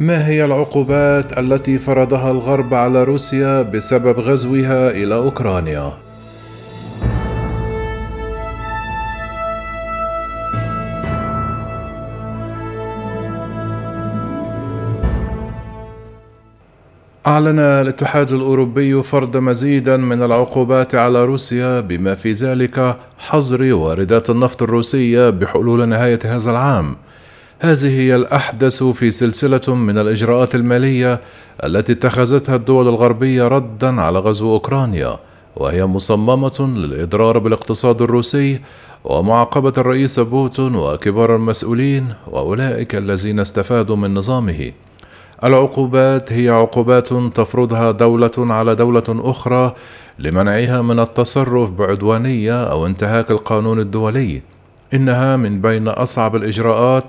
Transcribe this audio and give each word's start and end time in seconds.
ما 0.00 0.26
هي 0.26 0.44
العقوبات 0.44 1.38
التي 1.38 1.78
فرضها 1.78 2.30
الغرب 2.30 2.74
على 2.74 3.04
روسيا 3.04 3.62
بسبب 3.62 4.18
غزوها 4.20 4.90
إلى 4.90 5.14
أوكرانيا 5.14 5.92
أعلن 17.26 17.58
الاتحاد 17.58 18.32
الأوروبي 18.32 19.02
فرض 19.02 19.36
مزيدا 19.36 19.96
من 19.96 20.22
العقوبات 20.22 20.94
على 20.94 21.24
روسيا 21.24 21.80
بما 21.80 22.14
في 22.14 22.32
ذلك 22.32 22.96
حظر 23.18 23.74
واردات 23.74 24.30
النفط 24.30 24.62
الروسية 24.62 25.30
بحلول 25.30 25.88
نهاية 25.88 26.18
هذا 26.24 26.50
العام. 26.50 26.96
هذه 27.60 28.00
هي 28.00 28.16
الأحدث 28.16 28.82
في 28.82 29.10
سلسلة 29.10 29.74
من 29.74 29.98
الإجراءات 29.98 30.54
المالية 30.54 31.20
التي 31.64 31.92
اتخذتها 31.92 32.56
الدول 32.56 32.88
الغربية 32.88 33.48
ردا 33.48 34.00
على 34.00 34.18
غزو 34.18 34.52
أوكرانيا، 34.52 35.18
وهي 35.56 35.86
مصممة 35.86 36.72
للإضرار 36.76 37.38
بالاقتصاد 37.38 38.02
الروسي 38.02 38.60
ومعاقبة 39.04 39.72
الرئيس 39.78 40.20
بوتون 40.20 40.74
وكبار 40.74 41.36
المسؤولين 41.36 42.14
وأولئك 42.26 42.94
الذين 42.94 43.40
استفادوا 43.40 43.96
من 43.96 44.14
نظامه. 44.14 44.72
العقوبات 45.44 46.32
هي 46.32 46.48
عقوبات 46.48 47.08
تفرضها 47.34 47.90
دولة 47.90 48.30
على 48.38 48.74
دولة 48.74 49.04
أخرى 49.08 49.74
لمنعها 50.18 50.82
من 50.82 51.00
التصرف 51.00 51.70
بعدوانية 51.70 52.64
أو 52.64 52.86
انتهاك 52.86 53.30
القانون 53.30 53.80
الدولي. 53.80 54.42
إنها 54.94 55.36
من 55.36 55.60
بين 55.60 55.88
أصعب 55.88 56.36
الإجراءات 56.36 57.04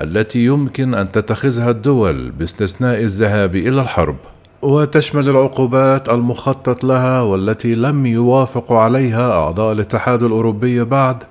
التي 0.00 0.44
يمكن 0.44 0.94
أن 0.94 1.12
تتخذها 1.12 1.70
الدول 1.70 2.30
باستثناء 2.30 3.00
الذهاب 3.02 3.56
إلى 3.56 3.80
الحرب. 3.80 4.16
وتشمل 4.62 5.28
العقوبات 5.28 6.08
المخطط 6.08 6.84
لها 6.84 7.22
والتي 7.22 7.74
لم 7.74 8.06
يوافق 8.06 8.72
عليها 8.72 9.32
أعضاء 9.32 9.72
الاتحاد 9.72 10.22
الأوروبي 10.22 10.84
بعد 10.84 11.22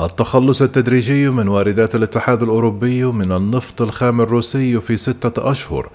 التخلص 0.00 0.62
التدريجي 0.62 1.28
من 1.28 1.48
واردات 1.48 1.94
الاتحاد 1.94 2.42
الأوروبي 2.42 3.04
من 3.04 3.32
النفط 3.32 3.82
الخام 3.82 4.20
الروسي 4.20 4.80
في 4.80 4.96
ستة 4.96 5.50
أشهر 5.50 5.88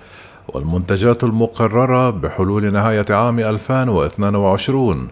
والمنتجات 0.47 1.23
المقررة 1.23 2.09
بحلول 2.09 2.73
نهاية 2.73 3.05
عام 3.09 3.39
2022 3.39 5.07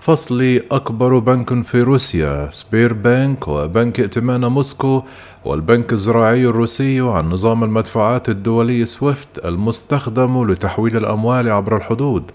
فصل 0.00 0.60
أكبر 0.72 1.18
بنك 1.18 1.64
في 1.64 1.82
روسيا 1.82 2.48
سبير 2.52 2.92
بانك 2.92 3.48
وبنك 3.48 4.00
ائتمان 4.00 4.44
موسكو 4.44 5.02
والبنك 5.44 5.92
الزراعي 5.92 6.46
الروسي 6.46 7.00
عن 7.00 7.30
نظام 7.30 7.64
المدفوعات 7.64 8.28
الدولي 8.28 8.84
سويفت 8.84 9.44
المستخدم 9.44 10.50
لتحويل 10.50 10.96
الأموال 10.96 11.50
عبر 11.50 11.76
الحدود. 11.76 12.30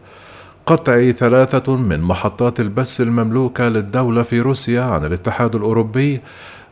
قطع 0.65 1.11
ثلاثة 1.11 1.75
من 1.75 2.01
محطات 2.01 2.59
البث 2.59 3.01
المملوكة 3.01 3.69
للدولة 3.69 4.21
في 4.21 4.41
روسيا 4.41 4.81
عن 4.81 5.05
الاتحاد 5.05 5.55
الأوروبي 5.55 6.21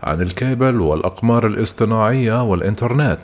عن 0.04 0.22
الكابل 0.22 0.82
والأقمار 0.82 1.48
الاصطناعية 1.48 2.44
والإنترنت. 2.44 3.20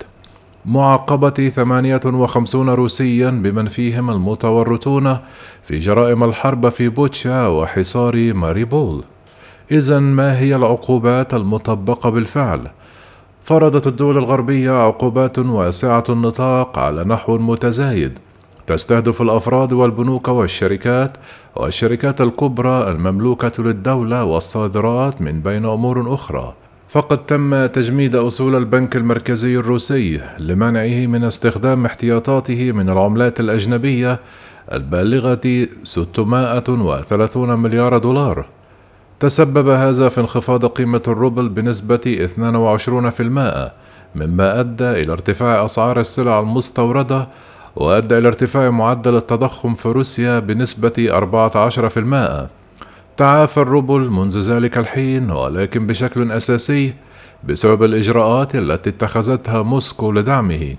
معاقبة 0.65 1.49
58 1.49 2.69
روسيا 2.69 3.29
بمن 3.29 3.67
فيهم 3.67 4.09
المتورطون 4.09 5.17
في 5.63 5.79
جرائم 5.79 6.23
الحرب 6.23 6.69
في 6.69 6.89
بوتشا 6.89 7.47
وحصار 7.47 8.33
ماريبول. 8.33 9.03
إذا 9.71 9.99
ما 9.99 10.39
هي 10.39 10.55
العقوبات 10.55 11.33
المطبقة 11.33 12.09
بالفعل؟ 12.09 12.67
فرضت 13.43 13.87
الدول 13.87 14.17
الغربية 14.17 14.71
عقوبات 14.71 15.39
واسعة 15.39 16.03
النطاق 16.09 16.79
على 16.79 17.03
نحو 17.03 17.37
متزايد. 17.37 18.19
تستهدف 18.67 19.21
الأفراد 19.21 19.73
والبنوك 19.73 20.27
والشركات 20.27 21.17
والشركات 21.55 22.21
الكبرى 22.21 22.91
المملوكة 22.91 23.63
للدولة 23.63 24.23
والصادرات 24.23 25.21
من 25.21 25.41
بين 25.41 25.65
أمور 25.65 26.13
أخرى. 26.13 26.53
فقد 26.89 27.25
تم 27.25 27.65
تجميد 27.65 28.15
أصول 28.15 28.55
البنك 28.55 28.95
المركزي 28.95 29.57
الروسي 29.57 30.21
لمنعه 30.39 31.05
من 31.05 31.23
استخدام 31.23 31.85
احتياطاته 31.85 32.71
من 32.71 32.89
العملات 32.89 33.39
الأجنبية 33.39 34.19
البالغة 34.71 35.67
630 35.83 37.59
مليار 37.59 37.97
دولار 37.97 38.45
تسبب 39.19 39.69
هذا 39.69 40.09
في 40.09 40.21
انخفاض 40.21 40.65
قيمة 40.65 41.01
الروبل 41.07 41.49
بنسبة 41.49 42.27
22% 42.37 43.21
مما 44.15 44.59
أدى 44.59 44.91
إلى 44.91 45.11
ارتفاع 45.11 45.65
أسعار 45.65 45.99
السلع 45.99 46.39
المستوردة 46.39 47.27
وأدى 47.75 48.17
إلى 48.17 48.27
ارتفاع 48.27 48.69
معدل 48.69 49.15
التضخم 49.15 49.73
في 49.73 49.89
روسيا 49.89 50.39
بنسبة 50.39 51.09
14%. 52.45 52.58
تعافى 53.19 53.57
الروبل 53.57 54.09
منذ 54.09 54.39
ذلك 54.39 54.77
الحين 54.77 55.31
ولكن 55.31 55.87
بشكل 55.87 56.31
أساسي 56.31 56.93
بسبب 57.43 57.83
الإجراءات 57.83 58.55
التي 58.55 58.89
اتخذتها 58.89 59.61
موسكو 59.61 60.11
لدعمه. 60.11 60.75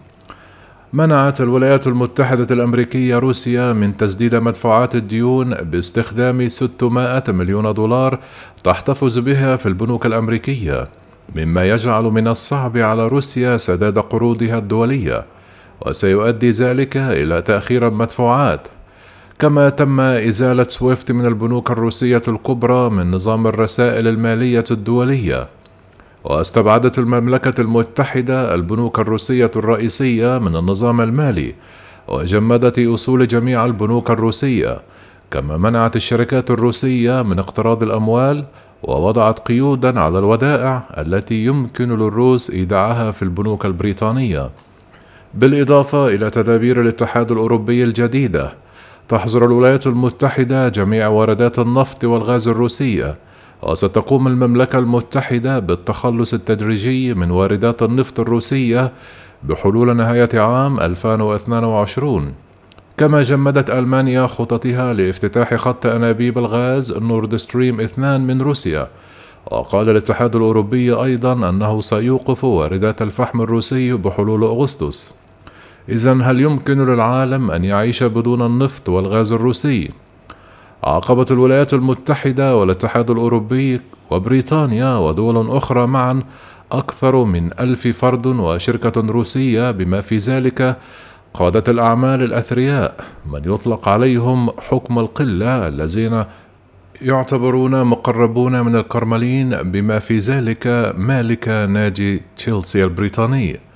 منعت 0.93 1.41
الولايات 1.41 1.87
المتحدة 1.87 2.55
الأمريكية 2.55 3.19
روسيا 3.19 3.73
من 3.73 3.97
تسديد 3.97 4.35
مدفوعات 4.35 4.95
الديون 4.95 5.55
باستخدام 5.55 6.49
600 6.49 7.25
مليون 7.29 7.75
دولار 7.75 8.19
تحتفظ 8.65 9.19
بها 9.19 9.57
في 9.57 9.67
البنوك 9.67 10.07
الأمريكية، 10.07 10.89
مما 11.37 11.69
يجعل 11.69 12.05
من 12.05 12.29
الصعب 12.29 12.77
على 12.77 13.09
روسيا 13.09 13.57
سداد 13.57 13.99
قروضها 13.99 14.59
الدولية. 14.59 15.25
وسيؤدي 15.87 16.51
ذلك 16.51 16.97
إلى 16.97 17.43
تأخير 17.43 17.89
المدفوعات 17.89 18.69
كما 19.41 19.69
تم 19.71 20.01
إزالة 20.01 20.67
سويفت 20.69 21.13
من 21.13 21.27
البنوك 21.27 21.71
الروسية 21.71 22.23
الكبرى 22.29 22.91
من 22.91 23.11
نظام 23.11 23.47
الرسائل 23.47 24.09
المالية 24.09 24.65
الدولية. 24.71 25.49
واستبعدت 26.25 26.99
المملكة 26.99 27.61
المتحدة 27.61 28.55
البنوك 28.55 28.99
الروسية 28.99 29.51
الرئيسية 29.57 30.39
من 30.39 30.57
النظام 30.57 31.01
المالي 31.01 31.55
وجمدت 32.09 32.79
أصول 32.79 33.29
جميع 33.29 33.65
البنوك 33.65 34.11
الروسية 34.11 34.81
كما 35.31 35.57
منعت 35.57 35.97
الشركات 35.97 36.51
الروسية 36.51 37.23
من 37.23 37.39
اقتراض 37.39 37.83
الأموال 37.83 38.45
ووضعت 38.83 39.39
قيودا 39.39 40.01
على 40.01 40.19
الودائع 40.19 40.83
التي 40.99 41.45
يمكن 41.45 41.89
للروس 41.89 42.51
إيداعها 42.51 43.11
في 43.11 43.23
البنوك 43.23 43.67
البريطانية. 43.67 44.51
بالإضافة 45.35 46.09
إلى 46.09 46.31
تدابير 46.31 46.81
الاتحاد 46.81 47.33
الأوروبي 47.33 47.85
الجديدة 47.85 48.53
تحظر 49.11 49.45
الولايات 49.45 49.87
المتحدة 49.87 50.69
جميع 50.69 51.09
واردات 51.09 51.59
النفط 51.59 52.05
والغاز 52.05 52.49
الروسية 52.49 53.17
وستقوم 53.63 54.27
المملكة 54.27 54.79
المتحدة 54.79 55.59
بالتخلص 55.59 56.35
التدريجي 56.35 57.15
من 57.15 57.31
واردات 57.31 57.83
النفط 57.83 58.21
الروسية 58.21 58.93
بحلول 59.43 59.97
نهاية 59.97 60.29
عام 60.35 60.81
2022 60.81 62.33
كما 62.97 63.23
جمدت 63.23 63.71
ألمانيا 63.71 64.27
خططها 64.27 64.93
لافتتاح 64.93 65.55
خط 65.55 65.87
أنابيب 65.87 66.39
الغاز 66.39 66.99
نورد 66.99 67.37
ستريم 67.37 67.81
2 67.81 68.21
من 68.21 68.43
روسيا. 68.43 68.89
وقال 69.51 69.91
الاتحاد 69.91 70.37
الأوروبي 70.37 70.93
أيضا 70.93 71.49
أنه 71.49 71.81
سيوقف 71.81 72.45
واردات 72.45 73.03
الفحم 73.03 73.41
الروسي 73.41 73.93
بحلول 73.93 74.45
أغسطس. 74.45 75.20
إذا 75.91 76.13
هل 76.23 76.41
يمكن 76.41 76.87
للعالم 76.87 77.51
أن 77.51 77.65
يعيش 77.65 78.03
بدون 78.03 78.43
النفط 78.43 78.89
والغاز 78.89 79.33
الروسي؟ 79.33 79.91
عاقبت 80.85 81.33
الولايات 81.33 81.75
المتحدة 81.75 82.57
والاتحاد 82.57 83.11
الأوروبي 83.11 83.81
وبريطانيا 84.11 84.97
ودول 84.97 85.57
أخرى 85.57 85.87
معا 85.87 86.23
أكثر 86.73 87.25
من 87.25 87.51
ألف 87.61 87.89
فرد 87.89 88.27
وشركة 88.27 89.01
روسية 89.01 89.71
بما 89.71 90.01
في 90.01 90.17
ذلك 90.17 90.77
قادة 91.35 91.65
الأعمال 91.69 92.23
الأثرياء 92.23 92.95
من 93.33 93.41
يطلق 93.55 93.89
عليهم 93.89 94.51
حكم 94.51 94.99
القلة 94.99 95.69
الذين 95.69 96.25
يعتبرون 97.03 97.85
مقربون 97.85 98.61
من 98.61 98.77
الكرملين 98.77 99.63
بما 99.63 99.99
في 99.99 100.19
ذلك 100.19 100.95
مالك 100.97 101.49
نادي 101.49 102.23
تشيلسي 102.37 102.85
البريطاني 102.85 103.70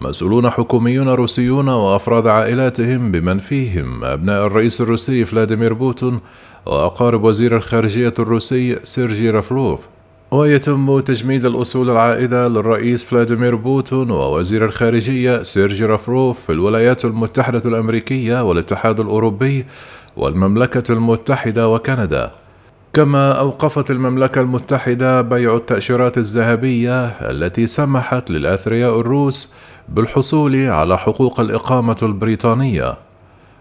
مسؤولون 0.00 0.50
حكوميون 0.50 1.08
روسيون 1.08 1.68
وأفراد 1.68 2.26
عائلاتهم 2.26 3.12
بمن 3.12 3.38
فيهم 3.38 4.04
أبناء 4.04 4.46
الرئيس 4.46 4.80
الروسي 4.80 5.24
فلاديمير 5.24 5.72
بوتين 5.72 6.20
وأقارب 6.66 7.24
وزير 7.24 7.56
الخارجية 7.56 8.14
الروسي 8.18 8.78
سيرجي 8.82 9.30
لافروف. 9.30 9.80
ويتم 10.30 11.00
تجميد 11.00 11.44
الأصول 11.44 11.90
العائدة 11.90 12.48
للرئيس 12.48 13.04
فلاديمير 13.04 13.54
بوتين 13.54 14.10
ووزير 14.10 14.64
الخارجية 14.64 15.42
سيرجي 15.42 15.84
لافروف 15.84 16.40
في 16.40 16.52
الولايات 16.52 17.04
المتحدة 17.04 17.62
الأمريكية 17.64 18.42
والاتحاد 18.42 19.00
الأوروبي 19.00 19.66
والمملكة 20.16 20.92
المتحدة 20.92 21.68
وكندا. 21.68 22.30
كما 22.92 23.32
أوقفت 23.32 23.90
المملكة 23.90 24.40
المتحدة 24.40 25.20
بيع 25.20 25.56
التأشيرات 25.56 26.18
الذهبية 26.18 27.06
التي 27.06 27.66
سمحت 27.66 28.30
للأثرياء 28.30 29.00
الروس 29.00 29.52
بالحصول 29.90 30.66
على 30.66 30.98
حقوق 30.98 31.40
الإقامة 31.40 31.96
البريطانية 32.02 32.96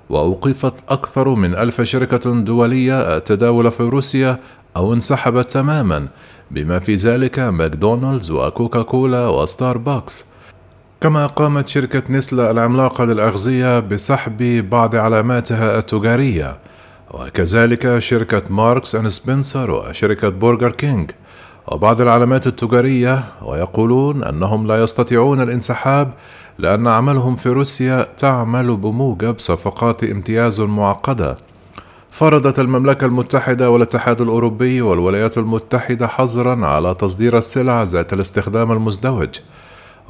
وأوقفت 0.10 0.74
أكثر 0.90 1.30
من 1.30 1.56
ألف 1.56 1.82
شركة 1.82 2.42
دولية 2.42 3.18
التداول 3.18 3.72
في 3.72 3.84
روسيا 3.84 4.40
أو 4.78 4.94
انسحبت 4.94 5.52
تماما 5.52 6.08
بما 6.52 6.80
في 6.80 6.96
ذلك 6.96 7.40
ماكدونالدز 7.40 8.32
وكوكا 8.32 8.82
كولا 8.82 9.28
وستاربكس. 9.28 10.26
كما 11.02 11.28
قامت 11.28 11.68
شركة 11.68 12.04
نستله 12.10 12.52
العملاقة 12.52 13.06
للأغذية 13.06 13.80
بسحب 13.80 14.70
بعض 14.70 14.96
علاماتها 14.96 15.80
التجارية 15.80 16.58
وكذلك 17.12 18.00
شركة 18.00 18.44
ماركس 18.50 18.96
أند 18.96 19.08
سبنسر 19.08 19.72
وشركة 19.72 20.30
برجر 20.30 20.72
كينج. 20.72 21.12
وبعض 21.72 22.02
العلامات 22.02 22.48
التجارية 22.48 23.24
ويقولون 23.42 24.24
أنهم 24.24 24.68
لا 24.68 24.84
يستطيعون 24.84 25.42
الانسحاب 25.42 26.12
لأن 26.58 26.88
عملهم 26.88 27.36
في 27.36 27.50
روسيا 27.50 28.08
تعمل 28.18 28.78
بموجب 28.78 29.40
صفقات 29.40 30.04
امتياز 30.04 30.62
معقدة. 30.62 31.38
فرضت 32.12 32.60
المملكة 32.60 33.06
المتحدة 33.06 33.70
والاتحاد 33.70 34.22
الأوروبي 34.22 34.82
والولايات 34.82 35.38
المتحدة 35.38 36.08
حظرا 36.08 36.66
على 36.66 36.94
تصدير 36.94 37.38
السلع 37.38 37.84
ذات 37.84 38.14
الاستخدام 38.14 38.72
المزدوج. 38.72 39.30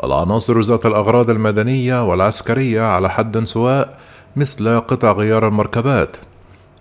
العناصر 0.03 0.61
ذات 0.61 0.85
الأغراض 0.85 1.29
المدنية 1.29 2.05
والعسكرية 2.09 2.81
على 2.81 3.09
حد 3.09 3.43
سواء 3.43 3.97
مثل 4.35 4.79
قطع 4.79 5.11
غيار 5.11 5.47
المركبات. 5.47 6.17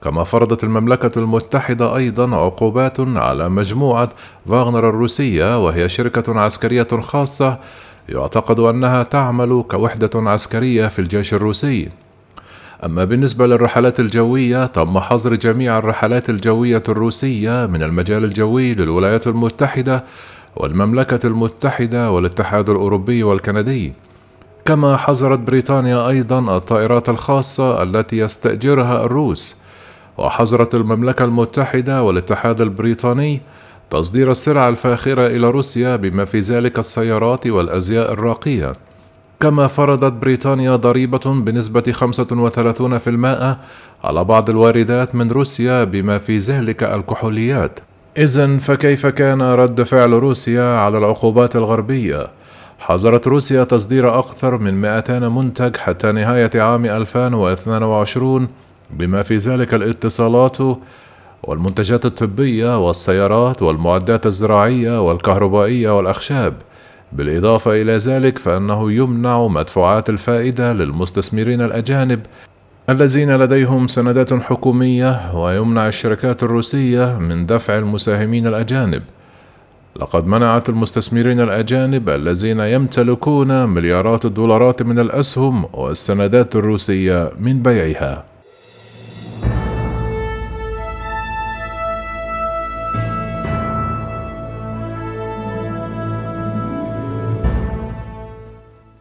كما 0.04 0.24
فرضت 0.24 0.64
المملكة 0.64 1.18
المتحدة 1.18 1.96
أيضا 1.96 2.36
عقوبات 2.36 3.00
على 3.00 3.48
مجموعة 3.48 4.08
فاغنر 4.48 4.88
الروسية 4.88 5.64
وهي 5.64 5.88
شركة 5.88 6.40
عسكرية 6.40 6.88
خاصة 7.00 7.58
يعتقد 8.08 8.60
أنها 8.60 9.02
تعمل 9.02 9.64
كوحدة 9.68 10.10
عسكرية 10.14 10.86
في 10.86 10.98
الجيش 10.98 11.34
الروسي. 11.34 11.88
أما 12.84 13.04
بالنسبة 13.04 13.46
للرحلات 13.46 14.00
الجوية 14.00 14.66
تم 14.66 14.98
حظر 14.98 15.34
جميع 15.34 15.78
الرحلات 15.78 16.30
الجوية 16.30 16.82
الروسية 16.88 17.66
من 17.66 17.82
المجال 17.82 18.24
الجوي 18.24 18.74
للولايات 18.74 19.26
المتحدة 19.26 20.04
والمملكة 20.56 21.26
المتحدة 21.26 22.10
والاتحاد 22.10 22.70
الأوروبي 22.70 23.22
والكندي. 23.22 23.92
كما 24.64 24.96
حظرت 24.96 25.38
بريطانيا 25.38 26.08
أيضا 26.08 26.56
الطائرات 26.56 27.08
الخاصة 27.08 27.82
التي 27.82 28.18
يستأجرها 28.18 29.04
الروس. 29.04 29.67
وحظرت 30.18 30.74
المملكة 30.74 31.24
المتحدة 31.24 32.02
والاتحاد 32.02 32.60
البريطاني 32.60 33.40
تصدير 33.90 34.30
السلع 34.30 34.68
الفاخرة 34.68 35.26
إلى 35.26 35.50
روسيا 35.50 35.96
بما 35.96 36.24
في 36.24 36.40
ذلك 36.40 36.78
السيارات 36.78 37.46
والأزياء 37.46 38.12
الراقية 38.12 38.72
كما 39.40 39.66
فرضت 39.66 40.12
بريطانيا 40.12 40.76
ضريبة 40.76 41.20
بنسبة 41.26 41.92
35% 41.92 43.56
على 44.04 44.24
بعض 44.24 44.50
الواردات 44.50 45.14
من 45.14 45.30
روسيا 45.30 45.84
بما 45.84 46.18
في 46.18 46.38
ذلك 46.38 46.82
الكحوليات 46.82 47.80
إذا 48.18 48.56
فكيف 48.56 49.06
كان 49.06 49.42
رد 49.42 49.82
فعل 49.82 50.12
روسيا 50.12 50.78
على 50.78 50.98
العقوبات 50.98 51.56
الغربية؟ 51.56 52.26
حظرت 52.78 53.28
روسيا 53.28 53.64
تصدير 53.64 54.18
أكثر 54.18 54.58
من 54.58 54.80
200 54.80 55.18
منتج 55.18 55.76
حتى 55.76 56.12
نهاية 56.12 56.50
عام 56.54 56.86
2022 56.86 58.48
بما 58.90 59.22
في 59.22 59.36
ذلك 59.36 59.74
الاتصالات 59.74 60.56
والمنتجات 61.42 62.06
الطبية 62.06 62.86
والسيارات 62.86 63.62
والمعدات 63.62 64.26
الزراعية 64.26 65.08
والكهربائية 65.08 65.96
والأخشاب. 65.96 66.54
بالإضافة 67.12 67.82
إلى 67.82 67.96
ذلك 67.96 68.38
فإنه 68.38 68.92
يمنع 68.92 69.46
مدفوعات 69.46 70.10
الفائدة 70.10 70.72
للمستثمرين 70.72 71.60
الأجانب 71.60 72.20
الذين 72.90 73.36
لديهم 73.36 73.86
سندات 73.86 74.34
حكومية 74.34 75.34
ويمنع 75.34 75.88
الشركات 75.88 76.42
الروسية 76.42 77.18
من 77.18 77.46
دفع 77.46 77.78
المساهمين 77.78 78.46
الأجانب. 78.46 79.02
لقد 79.96 80.26
منعت 80.26 80.68
المستثمرين 80.68 81.40
الأجانب 81.40 82.08
الذين 82.08 82.60
يمتلكون 82.60 83.68
مليارات 83.68 84.24
الدولارات 84.24 84.82
من 84.82 84.98
الأسهم 84.98 85.64
والسندات 85.72 86.56
الروسية 86.56 87.30
من 87.40 87.62
بيعها. 87.62 88.24